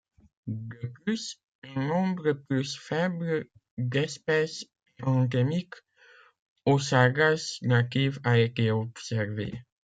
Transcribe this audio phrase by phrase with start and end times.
[0.47, 1.39] De plus,
[1.75, 3.45] un nombre plus faible
[3.77, 4.65] d’espèces
[5.03, 5.75] endémiques
[6.65, 9.59] aux Sargasses natives a été observé.